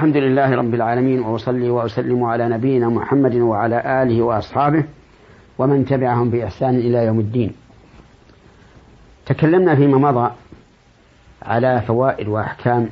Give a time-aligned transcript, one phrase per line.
[0.00, 4.84] الحمد لله رب العالمين وأصلي وأسلم على نبينا محمد وعلى آله وأصحابه
[5.58, 7.52] ومن تبعهم بإحسان إلى يوم الدين.
[9.26, 10.30] تكلمنا فيما مضى
[11.42, 12.88] على فوائد وأحكام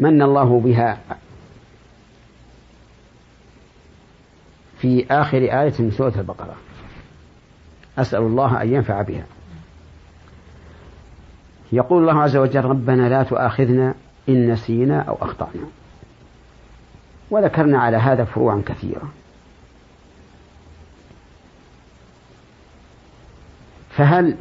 [0.00, 0.98] من الله بها
[4.78, 6.54] في آخر آية من سورة البقرة.
[7.98, 9.24] أسأل الله أن ينفع بها.
[11.72, 13.94] يقول الله عز وجل ربنا لا تؤاخذنا
[14.28, 15.66] إن نسينا أو أخطأنا.
[17.30, 19.12] وذكرنا على هذا فروعا كثيرة
[23.90, 24.36] فهل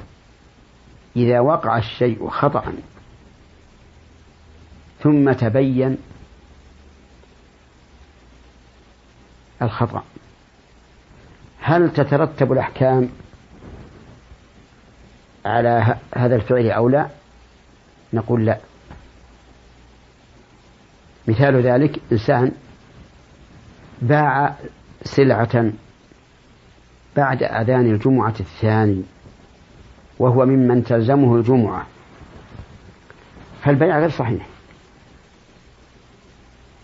[1.15, 2.73] إذا وقع الشيء خطأ
[5.03, 5.97] ثم تبين
[9.61, 10.03] الخطأ
[11.59, 13.09] هل تترتب الأحكام
[15.45, 17.09] على هذا الفعل أو لا؟
[18.13, 18.59] نقول لا.
[21.27, 22.51] مثال ذلك إنسان
[24.01, 24.55] باع
[25.03, 25.71] سلعة
[27.17, 29.03] بعد أذان الجمعة الثاني
[30.19, 31.85] وهو ممن تلزمه الجمعة.
[33.61, 34.45] فالبيع غير صحيح.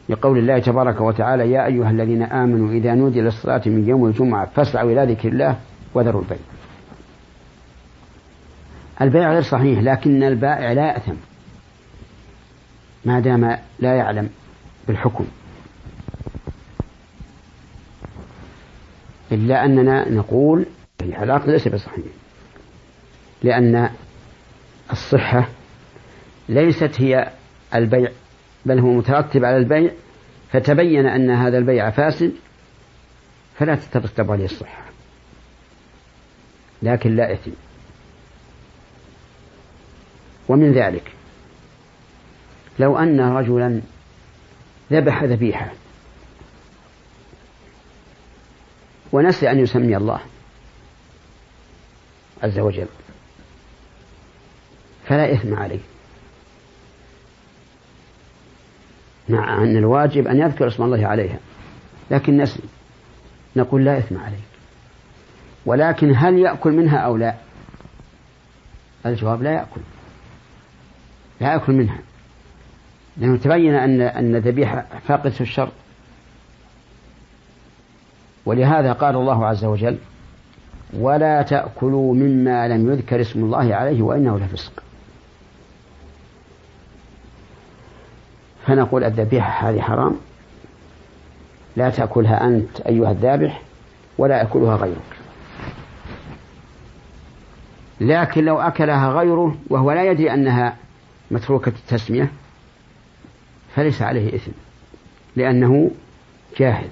[0.10, 4.92] لقول الله تبارك وتعالى يا أيها الذين آمنوا إذا نودي للصلاة من يوم الجمعة فاسعوا
[4.92, 5.60] إلى ذكر الله
[5.94, 6.38] وذروا البيع.
[9.02, 11.16] البيع غير صحيح لكن البائع لا يأثم.
[13.06, 14.30] ما دام لا يعلم
[14.88, 15.26] بالحكم.
[19.32, 20.66] إلا أننا نقول
[21.02, 22.06] العلاقة ليس بصحيح.
[23.44, 23.90] لأن
[24.92, 25.48] الصحة
[26.50, 27.32] ليست هي
[27.76, 28.12] البيع
[28.66, 29.92] بل هو مترتب على البيع
[30.52, 32.32] فتبين أن هذا البيع فاسد
[33.56, 34.86] فلا تترتب عليه الصحة.
[36.84, 37.52] لكن لا إثم.
[40.50, 41.12] ومن ذلك
[42.80, 43.82] لو أن رجلا
[44.92, 45.72] ذبح ذبيحة
[49.12, 50.20] ونسي أن يسمي الله
[52.44, 52.88] عز وجل
[55.06, 55.80] فلا إثم عليه.
[59.30, 61.40] مع أن الواجب أن يذكر اسم الله عليها
[62.12, 62.64] لكن نسي
[63.56, 64.42] نقول لا إثم عليه.
[65.66, 67.36] ولكن هل يأكل منها أو لا؟
[69.06, 69.82] الجواب لا يأكل
[71.42, 72.00] لا يأكل منها.
[73.18, 75.70] لأنه تبين أن أن الذبيحة فاقدة الشر.
[78.46, 79.98] ولهذا قال الله عز وجل
[80.94, 84.84] ولا تأكلوا مما لم يذكر اسم الله عليه وإنه لفسق.
[88.66, 90.16] فنقول الذبيحة هذه حرام.
[91.76, 93.62] لا تأكلها أنت أيها الذابح
[94.18, 95.18] ولا يأكلها غيرك.
[98.02, 100.76] لكن لو أكلها غيره وهو لا يدري أنها
[101.32, 102.32] متروكة التسمية
[103.76, 104.52] فليس عليه إثم
[105.36, 105.92] لأنه
[106.58, 106.90] جاهل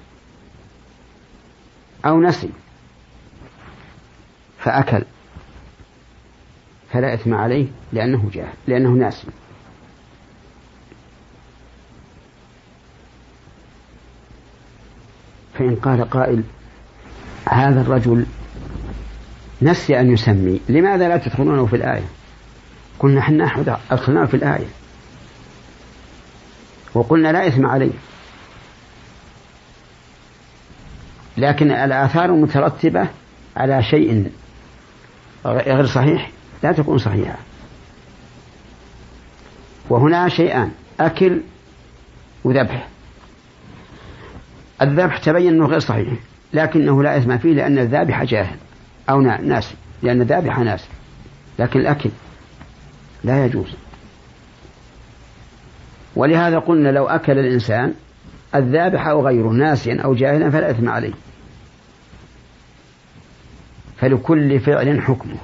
[2.05, 2.49] أو نسي
[4.59, 5.03] فأكل
[6.91, 9.27] فلا إثم عليه لأنه جاهل لأنه ناسي.
[15.53, 16.43] فإن قال قائل
[17.49, 18.25] هذا الرجل
[19.61, 22.05] نسي أن يسمي لماذا لا تدخلونه في الآية؟
[22.99, 24.67] قلنا إحنا أدخلناه في الآية.
[26.93, 27.91] وقلنا لا إثم عليه.
[31.37, 33.07] لكن الآثار المترتبة
[33.57, 34.31] على شيء
[35.45, 36.31] غير صحيح
[36.63, 37.37] لا تكون صحيحة.
[39.89, 41.41] وهنا شيئان أكل
[42.43, 42.87] وذبح.
[44.81, 46.13] الذبح تبين أنه غير صحيح
[46.53, 48.57] لكنه لا إثم فيه لأن الذابح جاهل
[49.09, 49.73] أو ناس
[50.03, 50.85] لأن الذابح ناس
[51.59, 52.09] لكن الأكل
[53.23, 53.75] لا يجوز.
[56.19, 57.93] ولهذا قلنا لو أكل الإنسان
[58.55, 61.13] الذابح أو غيره ناسيا أو جاهلا فلا إثم عليه.
[63.97, 65.37] فلكل فعل حكمه.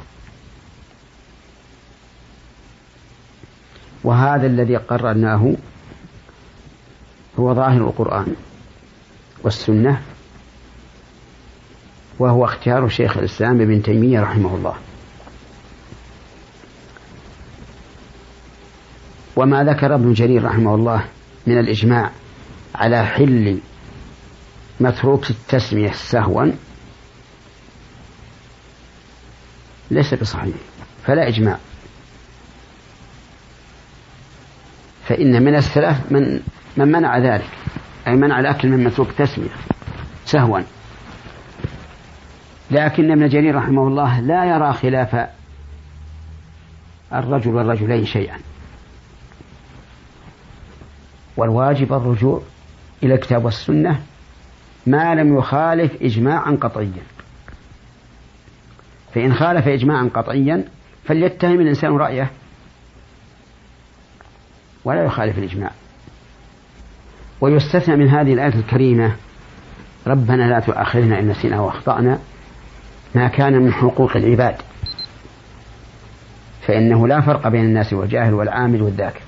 [4.03, 5.53] وهذا الذي قررناه
[7.39, 8.35] هو ظاهر القرآن
[9.43, 10.01] والسنة
[12.19, 14.75] وهو اختيار شيخ الإسلام ابن تيمية رحمه الله.
[19.35, 21.05] وما ذكر ابن جرير رحمه الله
[21.47, 22.11] من الإجماع
[22.75, 23.59] على حل
[24.79, 26.51] متروك التسمية سهوا
[29.91, 30.55] ليس بصحيح
[31.05, 31.57] فلا إجماع.
[35.07, 36.39] فإن من السلف من
[36.77, 37.49] من منع ذلك
[38.07, 39.49] أي منع الأكل من متروك تسمية
[40.25, 40.59] سهوا.
[42.71, 45.27] لكن ابن جرير رحمه الله لا يرى خلاف
[47.13, 48.37] الرجل والرجلين شيئا.
[51.37, 52.41] والواجب الرجوع
[53.03, 53.99] إلى الكتاب والسنة
[54.87, 57.03] ما لم يخالف إجماعا قطعيا.
[59.13, 60.63] فإن خالف إجماعا قطعيا
[61.05, 62.31] فليتهم الإنسان رأيه
[64.85, 65.71] ولا يخالف الإجماع.
[67.41, 69.15] ويستثنى من هذه الآية الكريمة
[70.07, 72.19] ربنا لا تؤاخذنا إن نسينا وأخطأنا
[73.15, 74.55] ما كان من حقوق العباد
[76.61, 79.21] فإنه لا فرق بين الناس والجاهل والعامل والذاكر.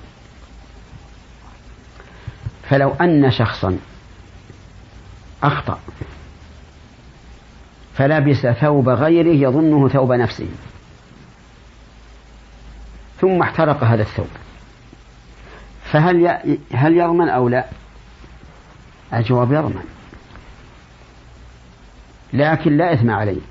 [2.70, 3.78] فلو أن شخصا
[5.44, 5.80] أخطأ
[7.94, 10.48] فلبس ثوب غيره يظنه ثوب نفسه.
[13.22, 14.28] ثم احترق هذا الثوب.
[15.84, 16.38] فهل
[16.74, 17.66] هل يضمن أو لا؟
[19.14, 19.86] الجواب يضمن
[22.34, 23.42] لكن لا إثم عليه.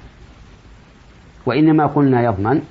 [1.46, 2.62] وإنما قلنا يضمن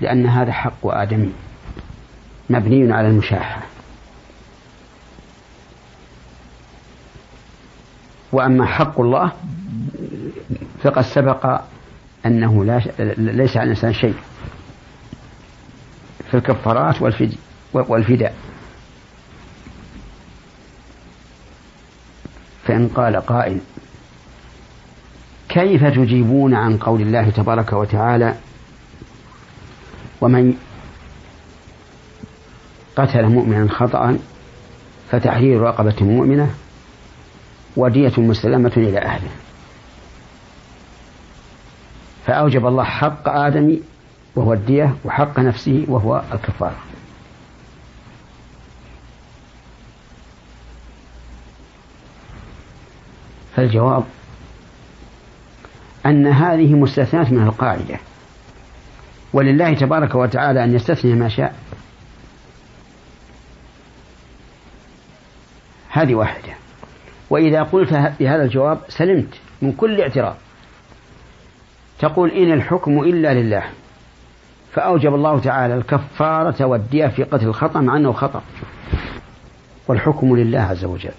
[0.00, 1.32] لأن هذا حق آدمي
[2.50, 3.57] مبني على المشاحة
[8.32, 9.32] وأما حق الله
[10.82, 11.60] فقد سبق
[12.26, 12.80] أنه لا
[13.18, 14.14] ليس على الإنسان شيء.
[16.30, 17.02] في الكفارات
[17.72, 18.34] والفداء.
[22.64, 23.60] فإن قال قائل
[25.48, 28.34] كيف تجيبون عن قول الله تبارك وتعالى
[30.20, 30.54] ومن
[32.96, 34.18] قتل مؤمنا خطأ
[35.10, 36.54] فتحرير رقبة مؤمنة
[37.78, 39.30] ودية مسلمة إلى أهله.
[42.26, 43.78] فأوجب الله حق آدم
[44.36, 46.76] وهو الدية وحق نفسه وهو الكفارة.
[53.56, 54.04] فالجواب
[56.06, 57.98] أن هذه مستثنات من القاعدة.
[59.32, 61.54] ولله تبارك وتعالى أن يستثني ما شاء.
[65.88, 66.57] هذه واحدة.
[67.30, 70.36] وإذا قلت بهذا الجواب سلمت من كل اعتراض.
[71.98, 73.64] تقول إن الحكم إلا لله.
[74.72, 78.42] فأوجب الله تعالى الكفارة والدية في قتل الخطأ مع أنه خطأ.
[79.88, 81.12] والحكم لله عز وجل.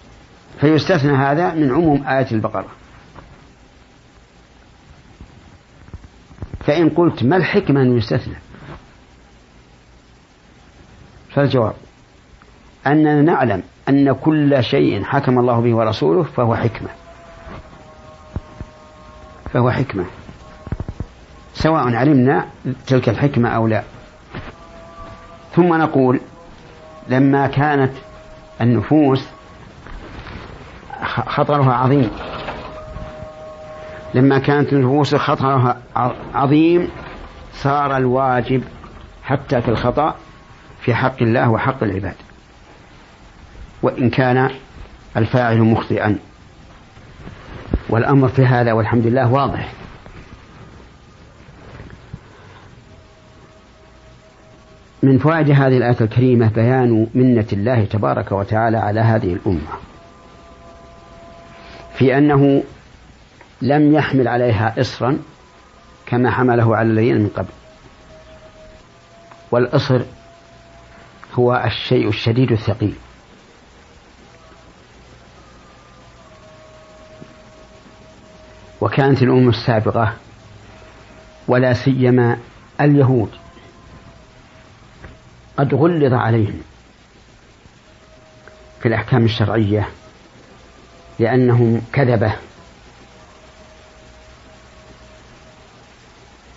[0.62, 2.68] فيستثنى هذا من عموم آية البقرة.
[6.60, 8.36] فإن قلت ما الحكمة أن يستثنى؟
[11.30, 11.74] فالجواب
[12.88, 16.90] أننا نعلم أن كل شيء حكم الله به ورسوله فهو حكمة.
[19.54, 20.06] فهو حكمة.
[21.54, 22.46] سواء علمنا
[22.88, 23.84] تلك الحكمة أو لا.
[25.56, 26.20] ثم نقول
[27.08, 27.94] لما كانت
[28.62, 29.28] النفوس
[31.06, 32.12] خطرها عظيم.
[34.14, 35.82] لما كانت النفوس خطرها
[36.36, 36.90] عظيم
[37.54, 38.64] صار الواجب
[39.24, 40.16] حتى في الخطأ
[40.82, 42.16] في حق الله وحق العباد.
[43.84, 44.50] وإن كان
[45.18, 46.20] الفاعل مخطئا.
[47.90, 49.74] والأمر في هذا والحمد لله واضح.
[55.04, 59.72] من فوائد هذه الآية الكريمة بيان منة الله تبارك وتعالى على هذه الأمة.
[61.94, 62.64] في أنه
[63.62, 65.18] لم يحمل عليها إصرا
[66.06, 67.50] كما حمله على الذين من قبل.
[69.52, 70.02] والإصر
[71.34, 72.96] هو الشيء الشديد الثقيل.
[78.82, 80.14] وكانت الأمم السابقة
[81.48, 82.38] ولا سيما
[82.82, 83.30] اليهود
[85.58, 86.62] قد غلظ عليهم
[88.80, 89.90] في الأحكام الشرعية
[91.20, 92.36] لأنهم كذبة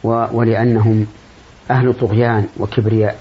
[0.04, 1.06] ولأنهم
[1.70, 3.18] أهل طغيان وكبرياء.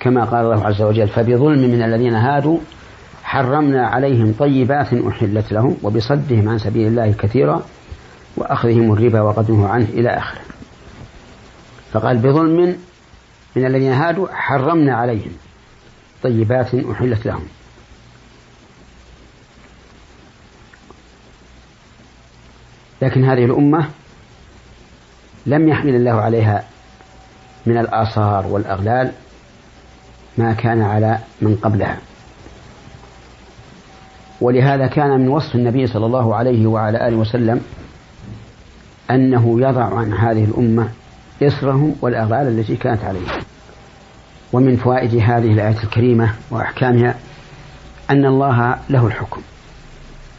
[0.00, 2.58] كما قال الله عز وجل فبظلم من الذين هادوا
[3.34, 7.62] حرمنا عليهم طيبات أحلت لهم وبصدهم عن سبيل الله كثيرا
[8.36, 10.40] وأخذهم الربا وقد عنه إلى آخره.
[11.92, 12.76] فقال بظلم
[13.56, 15.32] من الذين هادوا حرمنا عليهم
[16.22, 17.46] طيبات أحلت لهم.
[23.02, 23.88] لكن هذه الأمة
[25.46, 26.64] لم يحمل الله عليها
[27.66, 29.12] من الآثار والأغلال
[30.38, 31.98] ما كان على من قبلها.
[34.40, 37.60] ولهذا كان من وصف النبي صلى الله عليه وعلى آله وسلم
[39.10, 40.88] أنه يضع عن هذه الأمة
[41.42, 43.42] إصرهم والأغلال التي كانت عليهم.
[44.52, 47.14] ومن فوائد هذه الآية الكريمة وأحكامها
[48.10, 49.42] أن الله له الحكم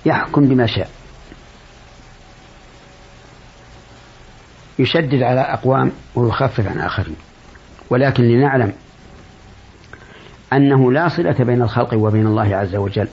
[0.06, 0.90] يحكم بما شاء.
[4.80, 7.16] يشدد على أقوام ويخفف عن آخرين.
[7.90, 8.74] ولكن لنعلم
[10.54, 13.08] أنه لا صلة بين الخلق وبين الله عز وجل.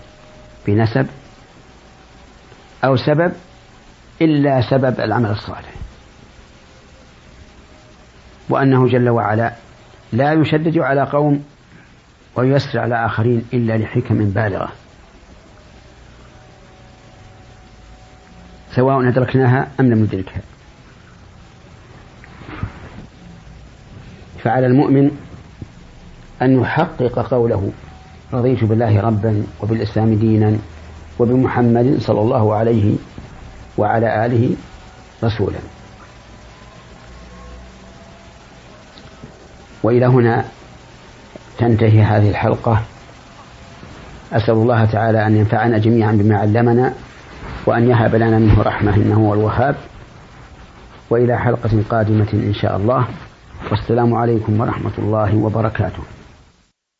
[0.66, 1.06] بنسب
[2.84, 3.32] أو سبب
[4.20, 5.74] إلا سبب العمل الصالح.
[8.48, 9.52] وأنه جل وعلا
[10.12, 11.44] لا يشدد على قوم
[12.36, 14.72] ويسر على آخرين إلا لحكم بالغة.
[18.74, 20.42] سواء أدركناها أم لم ندركها.
[24.44, 25.10] فعلى المؤمن
[26.42, 27.72] أن يحقق قوله
[28.32, 30.58] رضيت بالله ربا وبالإسلام دينا
[31.18, 32.96] وبمحمد صلى الله عليه
[33.78, 34.56] وعلى آله
[35.24, 35.58] رسولا.
[39.82, 40.44] وإلى هنا
[41.58, 42.82] تنتهي هذه الحلقة.
[44.32, 46.94] أسأل الله تعالى أن ينفعنا جميعا بما علمنا
[47.66, 49.76] وأن يهب لنا منه رحمة إنه هو الوهاب.
[51.10, 53.06] وإلى حلقة قادمة إن شاء الله.
[53.70, 56.02] والسلام عليكم ورحمة الله وبركاته.